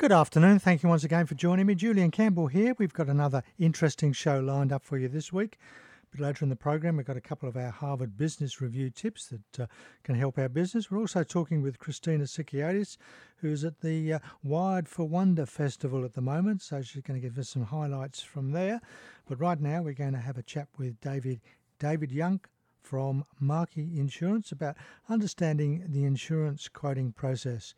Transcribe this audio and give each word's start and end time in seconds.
Good 0.00 0.12
afternoon. 0.12 0.60
Thank 0.60 0.82
you 0.82 0.88
once 0.88 1.04
again 1.04 1.26
for 1.26 1.34
joining 1.34 1.66
me. 1.66 1.74
Julian 1.74 2.10
Campbell 2.10 2.46
here. 2.46 2.74
We've 2.78 2.90
got 2.90 3.10
another 3.10 3.42
interesting 3.58 4.14
show 4.14 4.40
lined 4.40 4.72
up 4.72 4.82
for 4.82 4.96
you 4.96 5.08
this 5.08 5.30
week. 5.30 5.58
A 6.02 6.16
bit 6.16 6.22
later 6.22 6.42
in 6.42 6.48
the 6.48 6.56
program, 6.56 6.96
we've 6.96 7.04
got 7.04 7.18
a 7.18 7.20
couple 7.20 7.50
of 7.50 7.54
our 7.54 7.68
Harvard 7.68 8.16
Business 8.16 8.62
Review 8.62 8.88
tips 8.88 9.26
that 9.26 9.64
uh, 9.64 9.66
can 10.02 10.14
help 10.14 10.38
our 10.38 10.48
business. 10.48 10.90
We're 10.90 11.00
also 11.00 11.22
talking 11.22 11.60
with 11.60 11.78
Christina 11.78 12.24
Sykiotis, 12.24 12.96
who's 13.42 13.62
at 13.62 13.82
the 13.82 14.14
uh, 14.14 14.18
Wired 14.42 14.88
for 14.88 15.06
Wonder 15.06 15.44
Festival 15.44 16.02
at 16.06 16.14
the 16.14 16.22
moment, 16.22 16.62
so 16.62 16.80
she's 16.80 17.02
going 17.02 17.20
to 17.20 17.28
give 17.28 17.36
us 17.36 17.50
some 17.50 17.64
highlights 17.64 18.22
from 18.22 18.52
there. 18.52 18.80
But 19.28 19.38
right 19.38 19.60
now, 19.60 19.82
we're 19.82 19.92
going 19.92 20.14
to 20.14 20.18
have 20.18 20.38
a 20.38 20.42
chat 20.42 20.68
with 20.78 20.98
David 21.02 21.42
David 21.78 22.10
Young 22.10 22.40
from 22.80 23.26
Markey 23.38 24.00
Insurance 24.00 24.50
about 24.50 24.76
understanding 25.10 25.84
the 25.86 26.04
insurance 26.04 26.68
quoting 26.68 27.12
process. 27.12 27.74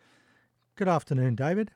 Good 0.77 0.87
afternoon, 0.87 1.35
David. 1.35 1.73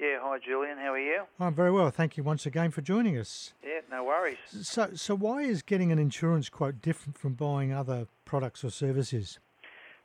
Yeah, 0.00 0.18
hi 0.22 0.38
Julian, 0.38 0.78
how 0.78 0.92
are 0.92 1.00
you? 1.00 1.24
I'm 1.40 1.54
very 1.54 1.72
well. 1.72 1.90
Thank 1.90 2.16
you 2.16 2.22
once 2.22 2.46
again 2.46 2.70
for 2.70 2.82
joining 2.82 3.18
us. 3.18 3.52
Yeah, 3.66 3.80
no 3.90 4.04
worries. 4.04 4.38
So, 4.46 4.90
so 4.94 5.16
why 5.16 5.42
is 5.42 5.62
getting 5.62 5.90
an 5.90 5.98
insurance 5.98 6.48
quote 6.48 6.80
different 6.80 7.18
from 7.18 7.34
buying 7.34 7.72
other 7.72 8.06
products 8.24 8.62
or 8.62 8.70
services? 8.70 9.40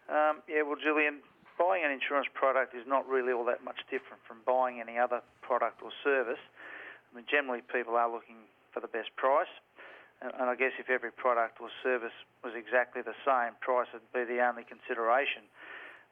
Um, 0.10 0.42
yeah, 0.50 0.64
well, 0.66 0.82
Julian, 0.82 1.22
buying 1.60 1.86
an 1.86 1.92
insurance 1.92 2.26
product 2.34 2.74
is 2.74 2.88
not 2.88 3.08
really 3.08 3.34
all 3.34 3.46
that 3.46 3.64
much 3.64 3.86
different 3.92 4.26
from 4.28 4.38
buying 4.48 4.82
any 4.82 4.98
other 4.98 5.22
product 5.42 5.84
or 5.84 5.92
service. 6.04 6.42
I 6.42 7.16
mean, 7.16 7.26
generally 7.30 7.62
people 7.62 7.94
are 7.94 8.10
looking 8.10 8.50
for 8.74 8.80
the 8.80 8.90
best 8.90 9.14
price, 9.16 9.54
and, 10.26 10.34
and 10.42 10.50
I 10.50 10.56
guess 10.56 10.74
if 10.82 10.90
every 10.90 11.12
product 11.12 11.62
or 11.62 11.70
service 11.84 12.18
was 12.44 12.54
exactly 12.58 13.04
the 13.06 13.14
same, 13.22 13.54
price 13.62 13.94
would 13.94 14.10
be 14.10 14.26
the 14.26 14.42
only 14.42 14.66
consideration. 14.66 15.46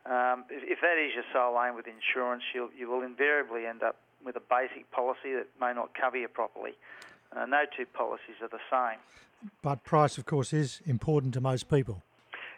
Um, 0.05 0.45
if, 0.49 0.63
if, 0.63 0.79
that 0.81 0.97
is 0.97 1.13
your 1.13 1.23
sole 1.31 1.61
aim 1.61 1.75
with 1.75 1.85
insurance, 1.85 2.43
you'll, 2.53 2.69
you 2.77 2.89
will 2.89 3.03
invariably 3.03 3.65
end 3.65 3.83
up 3.83 3.97
with 4.25 4.35
a 4.35 4.41
basic 4.49 4.89
policy 4.91 5.33
that 5.33 5.47
may 5.59 5.73
not 5.73 5.93
cover 5.93 6.17
you 6.17 6.27
properly. 6.27 6.71
Uh, 7.35 7.45
no 7.45 7.63
two 7.77 7.85
policies 7.85 8.41
are 8.41 8.49
the 8.49 8.61
same. 8.69 8.99
But 9.61 9.83
price, 9.83 10.17
of 10.17 10.25
course, 10.25 10.53
is 10.53 10.81
important 10.85 11.33
to 11.35 11.41
most 11.41 11.69
people. 11.69 12.01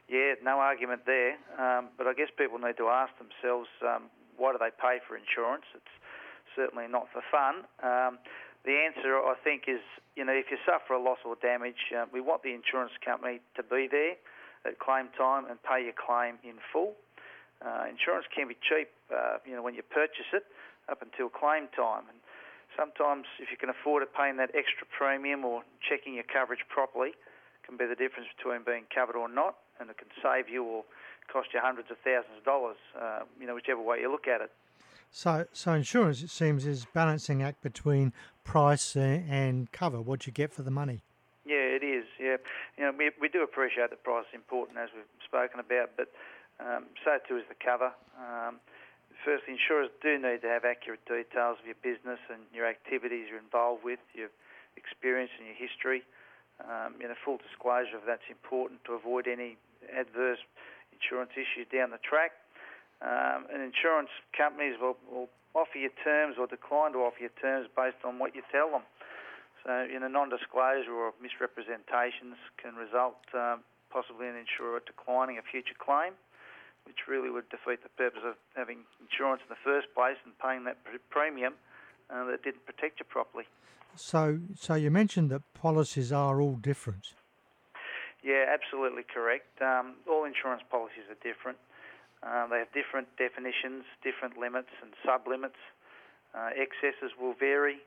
Yeah, 0.10 0.36
no 0.44 0.60
argument 0.60 1.02
there. 1.06 1.36
Um, 1.60 1.90
but 1.98 2.08
I 2.08 2.14
guess 2.14 2.28
people 2.38 2.60
need 2.60 2.78
to 2.78 2.88
ask 2.88 3.12
themselves 3.18 3.68
um, 3.86 4.04
why 4.38 4.52
do 4.52 4.58
they 4.58 4.72
pay 4.72 5.00
for 5.08 5.16
insurance? 5.16 5.64
It's 5.76 5.96
certainly 6.56 6.88
not 6.88 7.08
for 7.12 7.22
fun. 7.32 7.66
Um, 7.84 8.20
the 8.66 8.80
answer, 8.88 9.18
I 9.18 9.36
think, 9.44 9.64
is 9.68 9.82
you 10.16 10.24
know 10.24 10.34
if 10.34 10.48
you 10.52 10.58
suffer 10.66 10.94
a 10.94 11.02
loss 11.02 11.20
or 11.26 11.36
damage, 11.42 11.92
uh, 11.96 12.06
we 12.12 12.22
want 12.22 12.44
the 12.44 12.54
insurance 12.54 12.94
company 13.04 13.42
to 13.56 13.64
be 13.64 13.88
there 13.90 14.16
at 14.66 14.80
claim 14.80 15.10
time 15.18 15.46
and 15.50 15.62
pay 15.64 15.84
your 15.84 15.94
claim 15.94 16.40
in 16.44 16.56
full. 16.72 16.94
Uh, 17.64 17.88
insurance 17.90 18.28
can 18.28 18.48
be 18.48 18.58
cheap, 18.60 18.92
uh, 19.08 19.40
you 19.48 19.56
know, 19.56 19.64
when 19.64 19.74
you 19.74 19.82
purchase 19.82 20.28
it 20.34 20.44
up 20.92 21.02
until 21.02 21.30
claim 21.30 21.72
time. 21.72 22.04
And 22.12 22.20
sometimes, 22.76 23.26
if 23.40 23.50
you 23.52 23.58
can 23.58 23.70
afford 23.70 24.04
it, 24.04 24.12
paying 24.12 24.36
that 24.38 24.52
extra 24.54 24.86
premium 24.92 25.46
or 25.46 25.64
checking 25.80 26.14
your 26.14 26.28
coverage 26.28 26.68
properly 26.68 27.16
can 27.64 27.78
be 27.78 27.86
the 27.86 27.96
difference 27.96 28.28
between 28.36 28.62
being 28.66 28.84
covered 28.94 29.16
or 29.16 29.30
not, 29.32 29.56
and 29.80 29.90
it 29.90 29.98
can 29.98 30.12
save 30.22 30.52
you 30.52 30.64
or 30.64 30.84
cost 31.32 31.50
you 31.54 31.60
hundreds 31.64 31.90
of 31.90 31.98
thousands 32.04 32.36
of 32.38 32.44
dollars, 32.44 32.78
uh, 33.00 33.22
you 33.40 33.48
know, 33.48 33.56
whichever 33.56 33.82
way 33.82 34.00
you 34.02 34.12
look 34.12 34.28
at 34.28 34.42
it. 34.42 34.52
So, 35.10 35.46
so 35.54 35.74
insurance, 35.74 36.24
it 36.24 36.32
seems, 36.32 36.66
is 36.66 36.86
balancing 36.92 37.44
act 37.44 37.62
between 37.62 38.12
price 38.44 38.96
and 38.98 39.72
cover, 39.72 40.02
what 40.02 40.26
you 40.26 40.34
get 40.34 40.52
for 40.52 40.64
the 40.64 40.72
money. 40.72 41.04
Yeah, 41.46 41.78
it 41.78 41.84
is. 41.84 42.06
Yeah, 42.20 42.38
you 42.78 42.84
know, 42.84 42.92
we, 42.98 43.12
we 43.22 43.30
do 43.30 43.44
appreciate 43.44 43.92
that 43.92 44.04
price 44.04 44.26
is 44.34 44.36
important, 44.36 44.80
as 44.80 44.90
we've 44.96 45.06
spoken 45.24 45.60
about, 45.60 45.92
but 45.96 46.10
um, 46.62 46.86
so 47.02 47.18
too 47.28 47.38
is 47.38 47.48
the 47.50 47.58
cover. 47.58 47.94
Um, 48.18 48.62
first, 49.26 49.46
insurers 49.50 49.90
do 50.02 50.18
need 50.18 50.42
to 50.46 50.50
have 50.50 50.66
accurate 50.66 51.02
details 51.06 51.58
of 51.58 51.66
your 51.66 51.80
business 51.82 52.20
and 52.30 52.46
your 52.54 52.68
activities 52.70 53.30
you're 53.30 53.42
involved 53.42 53.82
with, 53.84 54.00
your 54.14 54.30
experience 54.78 55.32
and 55.38 55.50
your 55.50 55.58
history. 55.58 56.04
Um, 56.62 56.96
you 57.02 57.10
know, 57.10 57.18
full 57.26 57.42
disclosure 57.42 57.98
of 57.98 58.06
that's 58.06 58.26
important 58.30 58.86
to 58.86 58.94
avoid 58.94 59.26
any 59.26 59.58
adverse 59.90 60.40
insurance 60.94 61.34
issues 61.34 61.66
down 61.74 61.90
the 61.90 62.02
track. 62.06 62.38
Um, 63.02 63.50
and 63.52 63.60
insurance 63.60 64.14
companies 64.32 64.78
will, 64.80 64.96
will 65.10 65.28
offer 65.58 65.76
you 65.76 65.90
terms 66.06 66.38
or 66.38 66.48
decline 66.48 66.94
to 66.94 67.04
offer 67.04 67.20
you 67.20 67.34
terms 67.42 67.68
based 67.76 68.00
on 68.06 68.22
what 68.22 68.38
you 68.38 68.46
tell 68.54 68.70
them. 68.70 68.86
So, 69.66 69.88
you 69.90 70.00
know, 70.00 70.08
non-disclosure 70.08 70.94
or 70.94 71.12
misrepresentations 71.20 72.38
can 72.62 72.76
result 72.76 73.20
um, 73.34 73.66
possibly 73.92 74.28
in 74.28 74.36
an 74.36 74.46
insurer 74.46 74.80
declining 74.86 75.38
a 75.40 75.44
future 75.44 75.76
claim 75.76 76.14
which 76.94 77.08
really 77.10 77.32
would 77.32 77.50
defeat 77.50 77.82
the 77.82 77.90
purpose 77.98 78.22
of 78.24 78.36
having 78.56 78.86
insurance 79.02 79.42
in 79.42 79.50
the 79.50 79.58
first 79.66 79.88
place 79.96 80.18
and 80.26 80.38
paying 80.38 80.64
that 80.64 80.78
premium 81.10 81.54
uh, 82.14 82.24
that 82.26 82.44
didn't 82.44 82.64
protect 82.68 83.00
you 83.00 83.06
properly. 83.10 83.46
So, 83.96 84.38
so 84.54 84.76
you 84.76 84.92
mentioned 84.92 85.32
that 85.32 85.42
policies 85.56 86.12
are 86.12 86.40
all 86.40 86.54
different. 86.54 87.14
Yeah, 88.22 88.46
absolutely 88.46 89.02
correct. 89.02 89.60
Um, 89.60 89.96
all 90.06 90.24
insurance 90.24 90.62
policies 90.70 91.10
are 91.10 91.18
different. 91.26 91.58
Uh, 92.22 92.46
they 92.46 92.60
have 92.60 92.72
different 92.78 93.10
definitions, 93.18 93.84
different 94.06 94.38
limits 94.38 94.70
and 94.84 94.94
sub-limits. 95.04 95.58
Uh, 96.38 96.50
excesses 96.54 97.18
will 97.20 97.34
vary, 97.34 97.82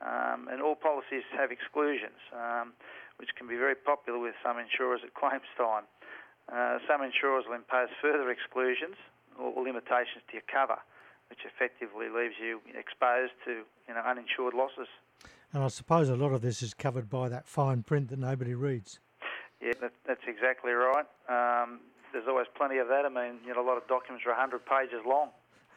um, 0.00 0.48
and 0.48 0.60
all 0.60 0.74
policies 0.74 1.24
have 1.36 1.52
exclusions, 1.52 2.20
um, 2.32 2.72
which 3.16 3.30
can 3.36 3.48
be 3.48 3.56
very 3.56 3.76
popular 3.76 4.18
with 4.18 4.34
some 4.42 4.56
insurers 4.58 5.00
at 5.04 5.12
claims 5.12 5.48
time. 5.56 5.84
Uh, 6.50 6.78
some 6.86 7.02
insurers 7.02 7.44
will 7.46 7.56
impose 7.56 7.88
further 8.02 8.30
exclusions 8.30 8.96
or, 9.38 9.62
limitations 9.62 10.26
to 10.28 10.34
your 10.34 10.46
cover, 10.50 10.78
which 11.30 11.40
effectively 11.46 12.06
leaves 12.10 12.34
you 12.42 12.60
exposed 12.74 13.32
to 13.44 13.62
you 13.88 13.94
know 13.94 14.02
uninsured 14.02 14.54
losses. 14.54 14.88
And 15.52 15.62
I 15.62 15.68
suppose 15.68 16.08
a 16.08 16.16
lot 16.16 16.32
of 16.32 16.42
this 16.42 16.62
is 16.62 16.74
covered 16.74 17.08
by 17.08 17.28
that 17.28 17.46
fine 17.46 17.82
print 17.82 18.08
that 18.10 18.18
nobody 18.18 18.54
reads. 18.54 19.00
Yeah, 19.60 19.72
that, 19.80 19.92
that's 20.06 20.24
exactly 20.26 20.72
right. 20.72 21.06
Um, 21.28 21.80
there's 22.12 22.26
always 22.28 22.46
plenty 22.56 22.78
of 22.78 22.88
that. 22.88 23.04
I 23.04 23.08
mean, 23.08 23.38
you 23.46 23.54
know, 23.54 23.60
a 23.60 23.66
lot 23.66 23.76
of 23.76 23.86
documents 23.86 24.24
are 24.26 24.30
100 24.30 24.64
pages 24.64 25.02
long. 25.06 25.30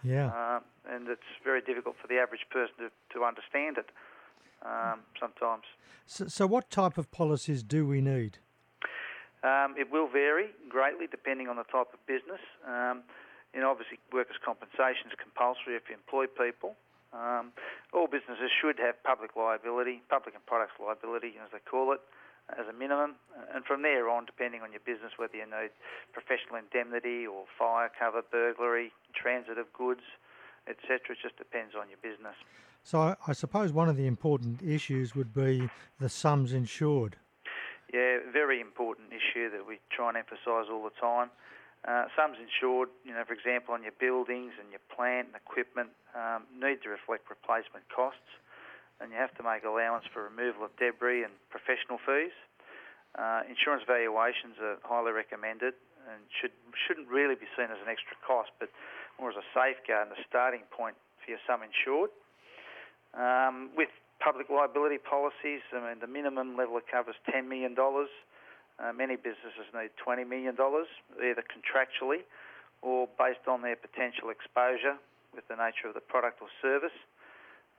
Yeah. 0.04 0.28
Uh, 0.28 0.60
and 0.90 1.08
it's 1.08 1.22
very 1.44 1.62
difficult 1.62 1.96
for 2.02 2.08
the 2.08 2.18
average 2.18 2.46
person 2.52 2.74
to, 2.78 3.18
to 3.18 3.24
understand 3.24 3.78
it 3.78 3.90
um, 4.66 5.00
sometimes. 5.20 5.64
So, 6.06 6.28
so, 6.28 6.48
what 6.48 6.70
type 6.70 6.98
of 6.98 7.12
policies 7.12 7.64
do 7.64 7.88
we 7.88 8.02
need? 8.02 8.40
Um, 9.44 9.76
it 9.78 9.92
will 9.92 10.08
vary 10.08 10.56
greatly 10.70 11.06
depending 11.08 11.48
on 11.52 11.60
the 11.60 11.68
type 11.68 11.92
of 11.92 12.00
business. 12.08 12.40
Um, 12.64 13.04
you 13.54 13.60
know, 13.62 13.70
obviously, 13.70 14.00
workers' 14.12 14.40
compensation 14.40 15.12
is 15.12 15.20
compulsory 15.20 15.76
if 15.76 15.84
you 15.92 15.96
employ 16.00 16.26
people. 16.32 16.80
Um, 17.14 17.54
all 17.94 18.08
businesses 18.08 18.50
should 18.50 18.80
have 18.80 18.98
public 19.04 19.36
liability, 19.36 20.02
public 20.10 20.34
and 20.34 20.44
products 20.48 20.74
liability, 20.82 21.38
as 21.38 21.52
they 21.54 21.62
call 21.62 21.94
it, 21.94 22.02
as 22.58 22.66
a 22.66 22.74
minimum. 22.74 23.16
And 23.54 23.64
from 23.66 23.84
there 23.84 24.10
on, 24.10 24.26
depending 24.26 24.62
on 24.62 24.72
your 24.72 24.82
business, 24.82 25.14
whether 25.18 25.38
you 25.38 25.46
need 25.46 25.70
professional 26.12 26.58
indemnity 26.58 27.28
or 27.28 27.46
fire 27.60 27.92
cover, 27.94 28.24
burglary, 28.26 28.92
transit 29.14 29.60
of 29.60 29.72
goods, 29.74 30.02
etc., 30.66 31.14
it 31.14 31.18
just 31.22 31.38
depends 31.38 31.76
on 31.78 31.86
your 31.92 32.02
business. 32.02 32.36
So 32.82 33.16
I 33.28 33.34
suppose 33.34 33.72
one 33.72 33.88
of 33.90 33.96
the 33.96 34.08
important 34.08 34.64
issues 34.64 35.14
would 35.16 35.34
be 35.34 35.70
the 36.00 36.10
sums 36.10 36.52
insured. 36.52 37.18
Yeah, 37.94 38.26
very 38.34 38.58
important 38.58 39.14
issue 39.14 39.54
that 39.54 39.70
we 39.70 39.78
try 39.94 40.10
and 40.10 40.18
emphasise 40.18 40.66
all 40.66 40.82
the 40.82 40.98
time. 40.98 41.30
Uh, 41.86 42.10
sums 42.18 42.42
insured, 42.42 42.90
you 43.06 43.14
know, 43.14 43.22
for 43.22 43.38
example, 43.38 43.78
on 43.78 43.86
your 43.86 43.94
buildings 44.02 44.58
and 44.58 44.74
your 44.74 44.82
plant 44.90 45.30
and 45.30 45.38
equipment 45.38 45.94
um, 46.18 46.50
need 46.58 46.82
to 46.82 46.90
reflect 46.90 47.30
replacement 47.30 47.86
costs, 47.94 48.26
and 48.98 49.14
you 49.14 49.18
have 49.22 49.30
to 49.38 49.46
make 49.46 49.62
allowance 49.62 50.10
for 50.10 50.26
removal 50.26 50.66
of 50.66 50.74
debris 50.82 51.22
and 51.22 51.38
professional 51.54 52.02
fees. 52.02 52.34
Uh, 53.14 53.46
insurance 53.46 53.86
valuations 53.86 54.58
are 54.58 54.82
highly 54.82 55.14
recommended 55.14 55.78
and 56.10 56.18
should 56.42 56.56
shouldn't 56.74 57.06
really 57.14 57.38
be 57.38 57.46
seen 57.54 57.70
as 57.70 57.78
an 57.78 57.94
extra 57.94 58.18
cost, 58.26 58.50
but 58.58 58.74
more 59.22 59.30
as 59.30 59.38
a 59.38 59.46
safeguard 59.54 60.10
and 60.10 60.18
a 60.18 60.22
starting 60.26 60.66
point 60.74 60.98
for 61.22 61.30
your 61.30 61.40
sum 61.46 61.62
insured. 61.62 62.10
Um, 63.14 63.70
with 63.78 63.94
public 64.24 64.48
liability 64.50 64.98
policies, 64.98 65.60
I 65.76 65.84
mean, 65.84 66.00
the 66.00 66.08
minimum 66.08 66.56
level 66.56 66.78
of 66.80 66.88
cover 66.88 67.12
is 67.12 67.20
$10 67.28 67.48
million. 67.48 67.76
Uh, 67.76 68.94
many 68.96 69.20
businesses 69.20 69.68
need 69.76 69.92
$20 70.00 70.24
million, 70.24 70.56
either 70.56 71.44
contractually 71.44 72.24
or 72.82 73.08
based 73.20 73.48
on 73.48 73.62
their 73.62 73.76
potential 73.76 74.32
exposure 74.32 74.96
with 75.36 75.48
the 75.48 75.56
nature 75.56 75.92
of 75.92 75.94
the 75.94 76.02
product 76.02 76.40
or 76.42 76.48
service. 76.62 76.96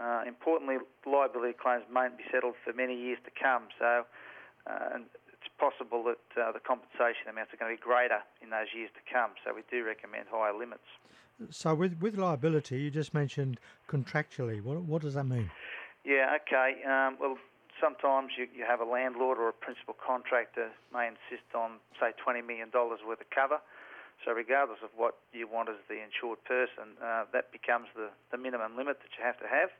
Uh, 0.01 0.23
importantly, 0.27 0.77
liability 1.07 1.55
claims 1.57 1.85
may 1.89 2.13
not 2.13 2.19
be 2.19 2.25
settled 2.31 2.55
for 2.65 2.73
many 2.73 2.95
years 2.95 3.19
to 3.25 3.31
come, 3.31 3.71
so 3.79 4.05
uh, 4.67 4.99
it's 5.31 5.51
possible 5.57 6.03
that 6.03 6.25
uh, 6.35 6.51
the 6.53 6.59
compensation 6.59 7.31
amounts 7.31 7.55
are 7.55 7.57
going 7.57 7.71
to 7.71 7.79
be 7.79 7.83
greater 7.83 8.21
in 8.43 8.51
those 8.51 8.69
years 8.75 8.91
to 8.93 9.03
come, 9.07 9.31
so 9.45 9.55
we 9.55 9.63
do 9.71 9.85
recommend 9.85 10.27
higher 10.31 10.57
limits. 10.57 10.89
So, 11.51 11.75
with, 11.75 12.01
with 12.01 12.17
liability, 12.17 12.79
you 12.81 12.91
just 12.91 13.15
mentioned 13.15 13.59
contractually. 13.89 14.63
What, 14.63 14.83
what 14.83 15.03
does 15.03 15.15
that 15.15 15.25
mean? 15.25 15.51
Yeah, 16.05 16.37
okay. 16.45 16.85
Um, 16.85 17.17
well, 17.17 17.41
sometimes 17.81 18.37
you, 18.37 18.45
you 18.53 18.69
have 18.69 18.85
a 18.85 18.85
landlord 18.85 19.41
or 19.41 19.49
a 19.49 19.57
principal 19.57 19.97
contractor 19.97 20.69
may 20.93 21.09
insist 21.09 21.49
on, 21.57 21.81
say, 21.97 22.13
$20 22.21 22.45
million 22.45 22.69
worth 22.71 23.25
of 23.25 23.31
cover. 23.33 23.59
So 24.23 24.37
regardless 24.37 24.79
of 24.85 24.93
what 24.95 25.17
you 25.33 25.49
want 25.49 25.73
as 25.73 25.81
the 25.89 25.99
insured 25.99 26.45
person, 26.45 26.95
uh, 27.01 27.25
that 27.33 27.51
becomes 27.51 27.89
the, 27.97 28.13
the 28.31 28.39
minimum 28.39 28.77
limit 28.77 29.01
that 29.01 29.11
you 29.17 29.25
have 29.25 29.41
to 29.41 29.49
have. 29.49 29.73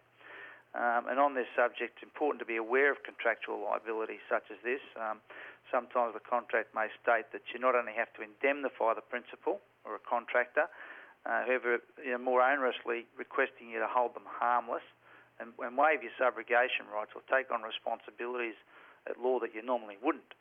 Um, 0.75 1.07
and 1.07 1.23
on 1.23 1.39
this 1.39 1.47
subject, 1.55 2.01
it's 2.01 2.03
important 2.03 2.43
to 2.43 2.49
be 2.49 2.59
aware 2.59 2.91
of 2.91 3.05
contractual 3.07 3.63
liability 3.63 4.19
such 4.27 4.51
as 4.51 4.59
this. 4.67 4.83
Um, 4.99 5.23
sometimes 5.71 6.19
the 6.19 6.25
contract 6.25 6.75
may 6.75 6.91
state 6.99 7.31
that 7.31 7.47
you 7.55 7.63
not 7.63 7.79
only 7.79 7.95
have 7.95 8.11
to 8.19 8.27
indemnify 8.27 8.99
the 8.99 9.07
principal 9.07 9.63
or 9.87 9.95
a 9.95 10.03
contractor, 10.03 10.67
uh, 11.29 11.47
however, 11.47 11.79
you 12.03 12.11
know, 12.11 12.19
more 12.19 12.43
onerously 12.43 13.07
requesting 13.15 13.71
you 13.71 13.79
to 13.79 13.87
hold 13.87 14.19
them 14.19 14.27
harmless 14.27 14.85
and, 15.41 15.53
and 15.59 15.77
waive 15.77 16.03
your 16.03 16.15
subrogation 16.19 16.87
rights 16.93 17.13
or 17.15 17.23
take 17.27 17.51
on 17.51 17.63
responsibilities 17.63 18.55
at 19.09 19.21
law 19.21 19.39
that 19.41 19.55
you 19.55 19.63
normally 19.63 19.97
wouldn't. 20.03 20.35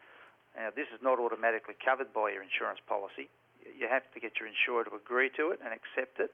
Now, 0.55 0.69
this 0.69 0.87
is 0.93 1.01
not 1.01 1.19
automatically 1.19 1.73
covered 1.81 2.13
by 2.13 2.31
your 2.31 2.43
insurance 2.45 2.79
policy. 2.85 3.29
You 3.63 3.89
have 3.89 4.05
to 4.13 4.19
get 4.19 4.37
your 4.39 4.47
insurer 4.47 4.85
to 4.85 4.93
agree 4.95 5.29
to 5.37 5.49
it 5.49 5.59
and 5.63 5.73
accept 5.73 6.19
it. 6.19 6.31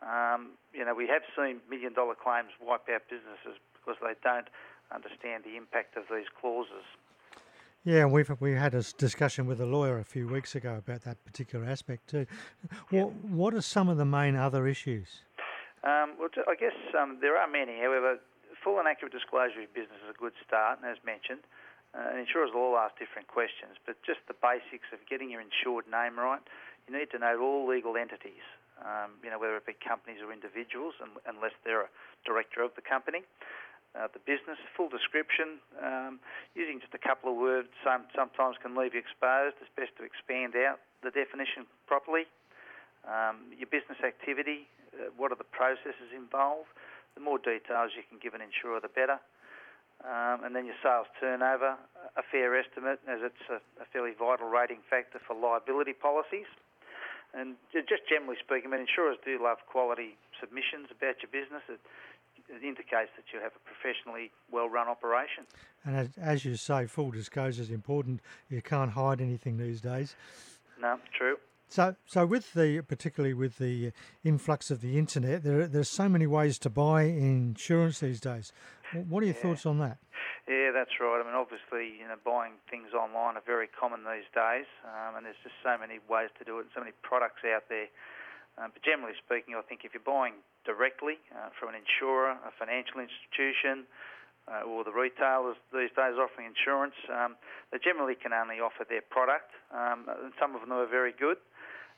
Um, 0.00 0.58
you 0.72 0.84
know, 0.84 0.94
we 0.94 1.06
have 1.06 1.22
seen 1.36 1.60
million 1.68 1.92
dollar 1.92 2.14
claims 2.14 2.50
wipe 2.58 2.88
out 2.88 3.06
businesses 3.06 3.60
because 3.76 4.00
they 4.00 4.14
don't 4.24 4.48
understand 4.90 5.44
the 5.44 5.56
impact 5.56 5.96
of 5.96 6.04
these 6.10 6.26
clauses. 6.40 6.84
Yeah, 7.84 8.06
we've 8.06 8.30
we 8.40 8.52
had 8.52 8.74
a 8.74 8.82
discussion 8.82 9.46
with 9.46 9.60
a 9.60 9.66
lawyer 9.66 9.98
a 9.98 10.04
few 10.04 10.28
weeks 10.28 10.54
ago 10.54 10.76
about 10.76 11.02
that 11.02 11.24
particular 11.24 11.64
aspect 11.66 12.08
too. 12.08 12.26
What, 12.90 13.12
what 13.24 13.54
are 13.54 13.60
some 13.60 13.88
of 13.88 13.96
the 13.96 14.04
main 14.04 14.36
other 14.36 14.68
issues? 14.68 15.22
Um, 15.82 16.14
well, 16.18 16.30
I 16.46 16.54
guess 16.54 16.76
um, 16.94 17.18
there 17.20 17.36
are 17.36 17.50
many. 17.50 17.78
However, 17.82 18.18
full 18.62 18.78
and 18.78 18.86
accurate 18.86 19.12
disclosure 19.12 19.62
of 19.62 19.74
business 19.74 19.98
is 20.06 20.14
a 20.14 20.18
good 20.18 20.34
start, 20.46 20.78
and 20.78 20.86
as 20.86 20.98
mentioned, 21.02 21.42
uh, 21.92 22.16
insurers 22.16 22.54
will 22.54 22.72
all 22.72 22.78
ask 22.78 22.94
different 22.98 23.26
questions, 23.28 23.76
but 23.84 23.98
just 24.06 24.22
the 24.30 24.38
basics 24.38 24.86
of 24.94 25.02
getting 25.10 25.28
your 25.28 25.42
insured 25.42 25.84
name 25.90 26.16
right, 26.16 26.40
you 26.86 26.94
need 26.94 27.10
to 27.10 27.18
know 27.18 27.36
all 27.42 27.66
legal 27.66 27.98
entities 27.98 28.46
um, 28.80 29.18
you 29.22 29.30
know, 29.30 29.38
whether 29.38 29.56
it 29.56 29.66
be 29.66 29.76
companies 29.78 30.18
or 30.24 30.32
individuals, 30.32 30.94
unless 31.26 31.54
they're 31.64 31.86
a 31.86 31.92
director 32.24 32.62
of 32.62 32.74
the 32.74 32.82
company. 32.82 33.22
Uh, 33.92 34.08
the 34.16 34.22
business, 34.24 34.56
full 34.72 34.88
description, 34.88 35.60
um, 35.76 36.16
using 36.56 36.80
just 36.80 36.96
a 36.96 37.02
couple 37.02 37.28
of 37.28 37.36
words 37.36 37.68
some, 37.84 38.08
sometimes 38.16 38.56
can 38.64 38.72
leave 38.72 38.96
you 38.96 39.00
exposed. 39.04 39.52
It's 39.60 39.68
best 39.76 39.92
to 40.00 40.02
expand 40.08 40.56
out 40.56 40.80
the 41.04 41.12
definition 41.12 41.68
properly. 41.84 42.24
Um, 43.04 43.52
your 43.52 43.68
business 43.68 44.00
activity, 44.00 44.64
uh, 44.94 45.10
what 45.16 45.32
are 45.32 45.40
the 45.40 45.48
processes 45.48 46.10
involved? 46.14 46.68
The 47.14 47.20
more 47.20 47.38
details 47.38 47.92
you 47.96 48.02
can 48.08 48.18
give 48.18 48.34
an 48.34 48.40
insurer, 48.40 48.80
the 48.80 48.88
better. 48.88 49.20
Um, 50.02 50.42
and 50.42 50.56
then 50.56 50.66
your 50.66 50.74
sales 50.82 51.06
turnover, 51.20 51.78
a 52.16 52.22
fair 52.30 52.58
estimate, 52.58 52.98
as 53.06 53.20
it's 53.22 53.44
a, 53.48 53.62
a 53.80 53.86
fairly 53.92 54.12
vital 54.18 54.48
rating 54.48 54.82
factor 54.90 55.20
for 55.24 55.36
liability 55.36 55.92
policies. 55.92 56.50
And 57.34 57.54
just 57.72 58.02
generally 58.08 58.36
speaking, 58.42 58.72
I 58.72 58.76
mean, 58.76 58.80
insurers 58.80 59.16
do 59.24 59.38
love 59.42 59.58
quality 59.70 60.16
submissions 60.40 60.88
about 60.90 61.22
your 61.22 61.30
business. 61.30 61.62
It, 61.68 61.80
it 62.48 62.64
indicates 62.66 63.14
that 63.16 63.30
you 63.32 63.40
have 63.40 63.52
a 63.54 63.62
professionally 63.62 64.32
well-run 64.50 64.88
operation. 64.88 65.46
And 65.84 65.96
as, 65.96 66.08
as 66.20 66.44
you 66.44 66.56
say, 66.56 66.86
full 66.86 67.10
disclosure 67.10 67.62
is 67.62 67.70
important. 67.70 68.20
You 68.50 68.60
can't 68.60 68.90
hide 68.90 69.20
anything 69.20 69.56
these 69.56 69.80
days. 69.80 70.16
No, 70.80 70.98
true. 71.16 71.36
So, 71.72 71.96
so 72.04 72.26
with 72.28 72.52
the 72.52 72.84
particularly 72.84 73.32
with 73.32 73.56
the 73.56 73.96
influx 74.24 74.70
of 74.70 74.82
the 74.84 74.98
internet, 74.98 75.40
there 75.40 75.64
there's 75.66 75.88
so 75.88 76.04
many 76.04 76.26
ways 76.26 76.58
to 76.68 76.68
buy 76.68 77.08
insurance 77.08 78.04
these 78.04 78.20
days. 78.20 78.52
What 78.92 79.24
are 79.24 79.32
your 79.32 79.34
yeah. 79.34 79.40
thoughts 79.40 79.64
on 79.64 79.80
that? 79.80 79.96
Yeah, 80.44 80.68
that's 80.76 80.92
right. 81.00 81.16
I 81.16 81.24
mean, 81.24 81.32
obviously, 81.32 81.96
you 81.96 82.04
know, 82.04 82.20
buying 82.20 82.60
things 82.68 82.92
online 82.92 83.40
are 83.40 83.46
very 83.48 83.72
common 83.72 84.04
these 84.04 84.28
days, 84.36 84.68
um, 84.84 85.16
and 85.16 85.24
there's 85.24 85.40
just 85.40 85.56
so 85.64 85.80
many 85.80 85.96
ways 86.12 86.28
to 86.36 86.44
do 86.44 86.60
it, 86.60 86.68
and 86.68 86.70
so 86.76 86.84
many 86.84 86.92
products 87.00 87.40
out 87.40 87.64
there. 87.72 87.88
Um, 88.60 88.68
but 88.76 88.84
generally 88.84 89.16
speaking, 89.16 89.56
I 89.56 89.64
think 89.64 89.88
if 89.88 89.96
you're 89.96 90.04
buying 90.04 90.44
directly 90.68 91.24
uh, 91.32 91.56
from 91.56 91.72
an 91.72 91.80
insurer, 91.80 92.36
a 92.36 92.52
financial 92.52 93.00
institution, 93.00 93.88
uh, 94.50 94.66
or 94.66 94.82
the 94.82 94.92
retailers 94.92 95.56
these 95.70 95.92
days 95.94 96.18
offering 96.18 96.50
insurance, 96.50 96.96
um, 97.10 97.36
they 97.70 97.78
generally 97.78 98.14
can 98.14 98.32
only 98.32 98.58
offer 98.58 98.84
their 98.88 99.02
product, 99.02 99.50
um, 99.70 100.06
and 100.08 100.32
some 100.40 100.54
of 100.54 100.62
them 100.62 100.72
are 100.72 100.86
very 100.86 101.14
good. 101.14 101.38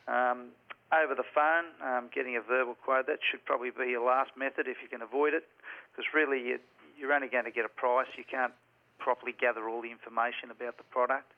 Um, 0.06 0.52
over 0.92 1.16
the 1.16 1.26
phone, 1.34 1.72
um, 1.80 2.12
getting 2.12 2.36
a 2.36 2.44
verbal 2.44 2.76
quote, 2.76 3.08
that 3.08 3.18
should 3.24 3.42
probably 3.48 3.72
be 3.72 3.96
your 3.96 4.04
last 4.04 4.36
method 4.36 4.68
if 4.68 4.78
you 4.84 4.88
can 4.88 5.00
avoid 5.00 5.32
it, 5.32 5.48
because 5.90 6.04
really 6.12 6.54
you, 6.54 6.56
you're 6.94 7.12
only 7.12 7.28
going 7.28 7.48
to 7.48 7.54
get 7.54 7.64
a 7.64 7.72
price. 7.72 8.06
You 8.14 8.24
can't 8.28 8.52
properly 9.00 9.34
gather 9.34 9.68
all 9.68 9.82
the 9.82 9.90
information 9.90 10.52
about 10.52 10.76
the 10.76 10.86
product. 10.92 11.32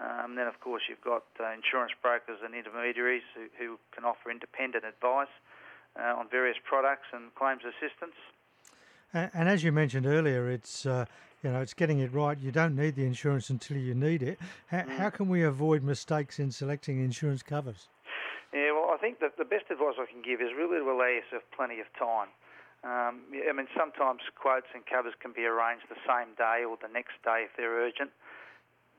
Um, 0.00 0.34
then, 0.34 0.48
of 0.48 0.58
course, 0.60 0.82
you've 0.88 1.02
got 1.04 1.24
uh, 1.38 1.52
insurance 1.52 1.92
brokers 2.00 2.40
and 2.40 2.54
intermediaries 2.54 3.24
who, 3.36 3.48
who 3.58 3.68
can 3.92 4.04
offer 4.04 4.30
independent 4.30 4.84
advice 4.84 5.32
uh, 5.98 6.16
on 6.16 6.28
various 6.30 6.56
products 6.64 7.08
and 7.12 7.34
claims 7.36 7.62
assistance. 7.64 8.16
And, 9.12 9.48
as 9.48 9.64
you 9.64 9.72
mentioned 9.72 10.06
earlier, 10.06 10.48
it's 10.50 10.86
uh, 10.86 11.04
you 11.42 11.50
know 11.50 11.60
it's 11.60 11.74
getting 11.74 11.98
it 11.98 12.12
right. 12.12 12.38
You 12.38 12.52
don't 12.52 12.76
need 12.76 12.94
the 12.94 13.04
insurance 13.04 13.50
until 13.50 13.76
you 13.76 13.94
need 13.94 14.22
it. 14.22 14.38
How, 14.68 14.82
mm. 14.82 14.96
how 14.96 15.10
can 15.10 15.28
we 15.28 15.42
avoid 15.42 15.82
mistakes 15.82 16.38
in 16.38 16.50
selecting 16.50 17.02
insurance 17.02 17.42
covers? 17.42 17.88
Yeah, 18.52 18.72
well, 18.72 18.90
I 18.94 18.98
think 18.98 19.20
that 19.20 19.36
the 19.36 19.44
best 19.44 19.70
advice 19.70 19.94
I 19.98 20.06
can 20.10 20.22
give 20.22 20.40
is 20.40 20.50
really 20.56 20.78
to 20.78 20.90
allow 20.90 21.10
yourself 21.10 21.42
plenty 21.54 21.80
of 21.80 21.86
time. 21.98 22.28
Um, 22.82 23.28
I 23.34 23.52
mean, 23.52 23.68
sometimes 23.76 24.22
quotes 24.40 24.66
and 24.74 24.86
covers 24.86 25.12
can 25.20 25.32
be 25.32 25.44
arranged 25.44 25.84
the 25.90 26.00
same 26.08 26.32
day 26.38 26.64
or 26.64 26.78
the 26.80 26.88
next 26.88 27.20
day 27.22 27.44
if 27.44 27.52
they're 27.56 27.76
urgent. 27.76 28.10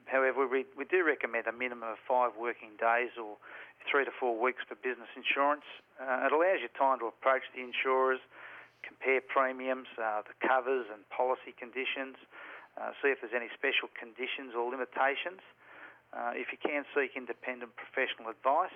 However, 0.05 0.47
we, 0.47 0.65
we 0.77 0.85
do 0.85 1.03
recommend 1.03 1.47
a 1.47 1.51
minimum 1.51 1.89
of 1.89 1.97
five 2.07 2.31
working 2.37 2.77
days 2.77 3.17
or 3.17 3.37
three 3.89 4.05
to 4.05 4.11
four 4.11 4.37
weeks 4.37 4.61
for 4.67 4.75
business 4.75 5.09
insurance. 5.17 5.65
Uh, 5.97 6.27
it 6.27 6.31
allows 6.31 6.61
you 6.61 6.69
time 6.77 6.99
to 6.99 7.07
approach 7.09 7.43
the 7.55 7.61
insurers, 7.63 8.19
compare 8.83 9.21
premiums, 9.21 9.87
uh, 9.97 10.21
the 10.25 10.35
covers 10.41 10.89
and 10.91 11.07
policy 11.09 11.53
conditions, 11.57 12.17
uh, 12.75 12.91
see 13.01 13.09
if 13.09 13.21
there's 13.21 13.35
any 13.35 13.49
special 13.53 13.89
conditions 13.93 14.53
or 14.57 14.69
limitations. 14.69 15.41
Uh, 16.11 16.35
if 16.35 16.51
you 16.51 16.59
can, 16.59 16.83
seek 16.91 17.15
independent 17.15 17.71
professional 17.77 18.27
advice 18.27 18.75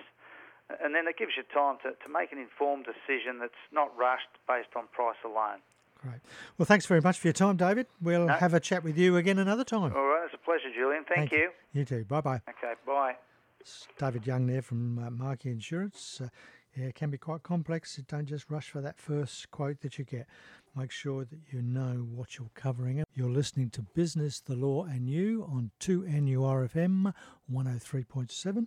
and 0.82 0.94
then 0.94 1.06
it 1.06 1.16
gives 1.16 1.32
you 1.36 1.42
time 1.54 1.78
to, 1.82 1.90
to 2.02 2.12
make 2.12 2.32
an 2.32 2.38
informed 2.38 2.86
decision 2.86 3.38
that's 3.38 3.62
not 3.72 3.96
rushed 3.96 4.28
based 4.48 4.74
on 4.76 4.86
price 4.92 5.16
alone. 5.24 5.60
Great. 6.02 6.20
Well, 6.58 6.66
thanks 6.66 6.86
very 6.86 7.00
much 7.00 7.18
for 7.18 7.28
your 7.28 7.34
time, 7.34 7.56
David. 7.56 7.86
We'll 8.02 8.26
no. 8.26 8.34
have 8.34 8.54
a 8.54 8.60
chat 8.60 8.84
with 8.84 8.98
you 8.98 9.16
again 9.16 9.38
another 9.38 9.64
time. 9.64 9.92
All 9.94 10.06
right, 10.06 10.24
it's 10.26 10.34
a 10.34 10.44
pleasure, 10.44 10.74
Julian. 10.74 11.04
Thank, 11.04 11.30
Thank 11.30 11.32
you. 11.32 11.50
you. 11.72 11.80
You 11.80 11.84
too. 11.84 12.04
Bye 12.04 12.20
bye. 12.20 12.40
Okay, 12.48 12.74
bye. 12.86 13.14
It's 13.60 13.88
David 13.98 14.26
Young 14.26 14.46
there 14.46 14.62
from 14.62 14.98
uh, 14.98 15.10
Markey 15.10 15.50
Insurance. 15.50 16.20
Uh, 16.22 16.28
yeah, 16.76 16.86
it 16.86 16.94
can 16.94 17.10
be 17.10 17.16
quite 17.16 17.42
complex. 17.42 17.96
Don't 18.06 18.26
just 18.26 18.50
rush 18.50 18.68
for 18.68 18.82
that 18.82 18.98
first 18.98 19.50
quote 19.50 19.80
that 19.80 19.98
you 19.98 20.04
get. 20.04 20.26
Make 20.74 20.90
sure 20.90 21.24
that 21.24 21.38
you 21.50 21.62
know 21.62 22.06
what 22.14 22.36
you're 22.38 22.50
covering. 22.54 23.02
You're 23.14 23.30
listening 23.30 23.70
to 23.70 23.82
Business, 23.82 24.40
the 24.40 24.56
Law 24.56 24.84
and 24.84 25.08
You 25.08 25.46
on 25.50 25.70
2NURFM 25.80 27.14
103.7. 27.50 28.66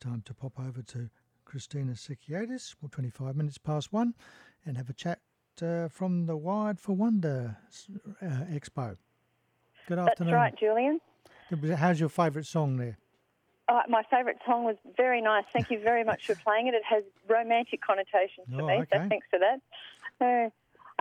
Time 0.00 0.22
to 0.26 0.34
pop 0.34 0.52
over 0.60 0.82
to 0.82 1.08
Christina 1.46 1.92
Sykiotis, 1.92 2.74
well, 2.82 2.90
25 2.90 3.34
minutes 3.34 3.56
past 3.56 3.90
one, 3.90 4.12
and 4.66 4.76
have 4.76 4.90
a 4.90 4.92
chat 4.92 5.20
uh, 5.62 5.88
from 5.88 6.26
the 6.26 6.36
Wired 6.36 6.78
for 6.78 6.92
Wonder 6.92 7.56
uh, 8.20 8.26
Expo. 8.52 8.98
Good 9.88 9.98
afternoon. 9.98 10.32
That's 10.32 10.34
right, 10.34 10.56
Julian. 10.58 11.00
How's 11.76 12.00
your 12.00 12.10
favourite 12.10 12.44
song 12.44 12.76
there? 12.76 12.98
Uh, 13.68 13.82
my 13.88 14.02
favourite 14.10 14.38
song 14.46 14.64
was 14.64 14.76
very 14.96 15.20
nice. 15.20 15.44
Thank 15.52 15.70
you 15.70 15.80
very 15.80 16.04
much 16.04 16.26
for 16.26 16.34
playing 16.36 16.68
it. 16.68 16.74
It 16.74 16.84
has 16.88 17.02
romantic 17.28 17.80
connotations 17.82 18.46
for 18.48 18.62
oh, 18.62 18.66
me, 18.66 18.74
okay. 18.74 18.88
so 18.92 19.08
thanks 19.08 19.26
for 19.30 19.40
that. 19.40 19.60
Uh, 20.20 20.50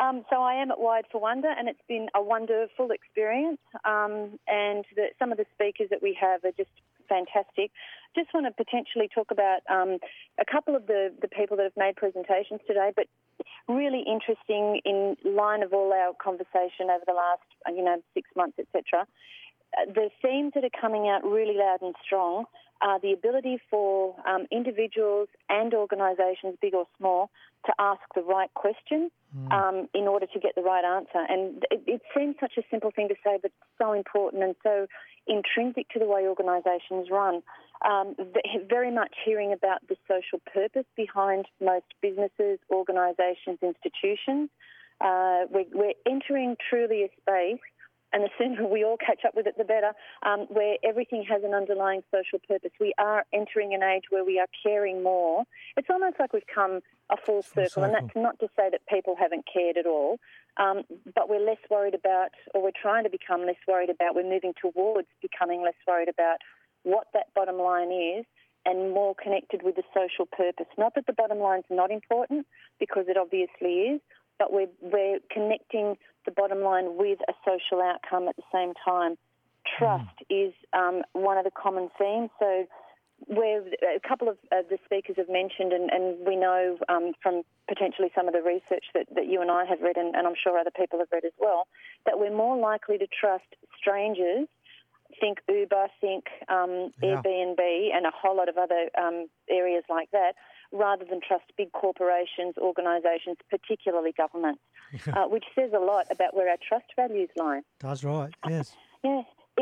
um, 0.02 0.26
so 0.30 0.42
I 0.42 0.56
am 0.56 0.72
at 0.72 0.80
Wired 0.80 1.06
for 1.12 1.22
Wonder, 1.22 1.48
and 1.48 1.70
it's 1.70 1.82
been 1.88 2.10
a 2.16 2.22
wonderful 2.22 2.92
experience. 2.92 3.60
Um, 3.86 4.40
and 4.48 4.84
the, 4.96 5.08
some 5.20 5.32
of 5.32 5.38
the 5.38 5.46
speakers 5.54 5.90
that 5.90 6.02
we 6.02 6.18
have 6.20 6.44
are 6.44 6.52
just 6.52 6.72
fantastic. 7.08 7.72
Just 8.16 8.34
want 8.34 8.46
to 8.48 8.52
potentially 8.52 9.10
talk 9.14 9.32
about 9.32 9.60
um, 9.70 10.00
a 10.40 10.46
couple 10.52 10.76
of 10.76 10.88
the, 10.88 11.14
the 11.22 11.28
people 11.28 11.56
that 11.58 11.64
have 11.64 11.78
made 11.78 11.96
presentations 11.96 12.62
today, 12.68 12.92
but 12.96 13.08
really 13.68 14.04
interesting 14.08 14.82
in 14.86 15.16
line 15.24 15.64
of 15.64 15.74
all 15.74 15.94
our 15.94 16.14
conversation 16.14 16.90
over 16.90 17.04
the 17.06 17.14
last, 17.14 17.44
you 17.68 17.84
know, 17.84 18.02
six 18.14 18.30
months, 18.36 18.58
etc. 18.60 19.06
The 19.94 20.10
themes 20.22 20.54
that 20.56 20.64
are 20.64 20.82
coming 20.82 21.08
out 21.08 21.24
really 21.24 21.58
loud 21.58 21.82
and 21.82 21.96
strong 22.04 22.46
are 22.82 23.00
the 23.00 23.14
ability 23.14 23.60
for 23.70 24.16
um, 24.28 24.46
individuals 24.52 25.30
and 25.50 25.74
organisations, 25.74 26.58
big 26.62 26.74
or 26.74 26.86
small, 26.98 27.30
to 27.66 27.74
ask 27.80 28.02
the 28.14 28.22
right 28.22 28.54
question 28.54 29.10
mm. 29.36 29.52
um, 29.52 29.88
in 29.94 30.08
order 30.08 30.26
to 30.28 30.40
get 30.40 30.56
the 30.56 30.62
right 30.62 30.84
answer. 30.84 31.26
And 31.28 31.64
it, 31.72 31.82
it, 31.88 32.02
seems 32.16 32.36
such 32.40 32.54
a 32.58 32.62
simple 32.70 32.92
thing 32.96 33.08
to 33.08 33.16
say, 33.24 33.40
but 33.42 33.52
so 33.82 33.94
important 33.94 34.44
and 34.44 34.56
so 34.62 34.88
intrinsic 35.28 35.90
to 35.90 36.00
the 36.00 36.06
way 36.06 36.28
organisations 36.28 37.10
run. 37.10 37.42
Um, 37.84 38.16
very 38.70 38.92
much 38.92 39.16
hearing 39.26 39.52
about 39.52 39.88
the 39.88 39.96
social 40.08 40.40
purpose 40.54 40.86
behind 40.96 41.46
most 41.62 41.86
businesses, 42.02 42.60
organisations, 42.70 43.60
institutions. 43.62 44.50
Uh, 45.02 45.44
we're, 45.50 45.66
we're 45.74 45.94
entering 46.06 46.56
truly 46.70 47.04
a 47.04 47.10
space 47.20 47.60
and 48.16 48.24
the 48.24 48.30
sooner 48.38 48.66
we 48.66 48.86
all 48.86 48.96
catch 48.96 49.26
up 49.28 49.36
with 49.36 49.46
it, 49.46 49.58
the 49.58 49.66
better, 49.66 49.92
um, 50.26 50.48
where 50.48 50.78
everything 50.84 51.26
has 51.30 51.44
an 51.44 51.54
underlying 51.54 52.02
social 52.10 52.40
purpose. 52.48 52.72
We 52.80 52.94
are 52.98 53.26
entering 53.34 53.74
an 53.74 53.84
age 53.84 54.06
where 54.10 54.24
we 54.24 54.40
are 54.40 54.48
caring 54.64 55.04
more. 55.04 55.44
It's 55.76 55.90
almost 55.90 56.16
like 56.18 56.32
we've 56.32 56.48
come 56.48 56.80
a 57.12 57.18
full, 57.18 57.44
circle, 57.44 57.66
circle, 57.66 57.84
and 57.84 57.94
that's 57.94 58.16
not 58.16 58.40
to 58.40 58.48
say 58.56 58.70
that 58.72 58.88
people 58.88 59.16
haven't 59.20 59.44
cared 59.52 59.76
at 59.76 59.86
all, 59.86 60.18
um, 60.56 60.84
but 61.14 61.28
we're 61.30 61.46
less 61.46 61.60
worried 61.70 61.94
about, 61.94 62.30
or 62.54 62.64
we're 62.64 62.72
trying 62.82 63.04
to 63.04 63.10
become 63.10 63.46
less 63.46 63.60
worried 63.68 63.90
about, 63.90 64.16
we're 64.16 64.24
moving 64.24 64.54
towards 64.60 65.10
becoming 65.22 65.62
less 65.62 65.76
worried 65.86 66.10
about 66.10 66.38
what 66.84 67.08
that 67.14 67.34
bottom 67.36 67.58
line 67.58 67.92
is 67.92 68.26
and 68.66 68.92
more 68.92 69.14
connected 69.22 69.62
with 69.62 69.76
the 69.76 69.84
social 69.94 70.26
purpose. 70.26 70.66
Not 70.78 70.96
that 70.96 71.06
the 71.06 71.14
bottom 71.14 71.40
line's 71.40 71.66
not 71.70 71.92
important, 71.92 72.48
because 72.80 73.06
it 73.08 73.18
obviously 73.18 73.74
is, 73.94 74.02
but 74.38 74.52
we're, 74.52 74.70
we're 74.82 75.20
connecting 75.32 75.98
the 76.26 76.32
bottom 76.32 76.62
line 76.62 76.98
with 76.98 77.20
a 77.28 77.34
social 77.46 77.82
outcome 77.82 78.28
at 78.28 78.36
the 78.36 78.44
same 78.54 78.74
time. 78.84 79.18
Trust 79.78 80.10
mm. 80.32 80.48
is 80.48 80.54
um, 80.74 81.02
one 81.14 81.38
of 81.38 81.44
the 81.44 81.52
common 81.52 81.90
themes. 81.98 82.30
So, 82.40 82.66
where 83.28 83.62
a 83.62 84.08
couple 84.08 84.28
of 84.28 84.38
uh, 84.52 84.62
the 84.70 84.78
speakers 84.84 85.16
have 85.18 85.30
mentioned, 85.30 85.72
and, 85.72 85.90
and 85.90 86.28
we 86.28 86.36
know 86.36 86.78
um, 86.90 87.14
from 87.24 87.44
potentially 87.68 88.12
some 88.14 88.28
of 88.28 88.34
the 88.34 88.42
research 88.42 88.86
that, 88.94 89.08
that 89.16 89.28
you 89.28 89.42
and 89.42 89.50
I 89.50 89.66
have 89.66 89.82
read, 89.82 89.98
and, 89.98 90.16
and, 90.16 90.28
I'm 90.28 90.36
sure 90.36 90.60
other 90.60 90.72
people 90.72 91.00
have 91.00 91.08
read 91.12 91.26
as 91.26 91.32
well, 91.40 91.66
that 92.06 92.20
we're 92.20 92.36
more 92.36 92.58
likely 92.58 92.98
to 92.98 93.08
trust 93.08 93.48
strangers. 93.80 94.48
Think 95.20 95.40
Uber, 95.48 95.88
think 96.02 96.26
um, 96.50 96.92
yeah. 97.02 97.22
Airbnb, 97.22 97.60
and 97.96 98.06
a 98.06 98.12
whole 98.12 98.36
lot 98.36 98.50
of 98.50 98.58
other 98.58 98.90
um, 99.02 99.28
areas 99.50 99.84
like 99.90 100.12
that, 100.12 100.34
rather 100.76 101.06
than 101.06 101.20
trust 101.26 101.46
big 101.58 101.72
corporations, 101.72 102.56
organisations, 102.58 103.38
particularly 103.50 104.14
governments, 104.16 104.62
uh, 105.08 105.26
which 105.26 105.46
says 105.56 105.72
a 105.76 105.80
lot 105.80 106.06
about 106.12 106.36
where 106.36 106.50
our 106.50 106.58
trust 106.68 106.86
values 106.96 107.30
lie. 107.38 107.62
Does 107.80 108.04
right, 108.04 108.34
yes. 108.48 108.76
Yeah. 109.04 109.22